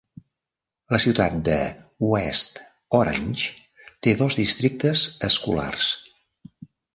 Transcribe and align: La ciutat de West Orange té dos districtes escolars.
La 0.93 0.99
ciutat 1.01 1.35
de 1.49 1.57
West 2.11 2.57
Orange 3.01 3.85
té 4.07 4.15
dos 4.23 4.39
districtes 4.41 5.05
escolars. 5.29 5.93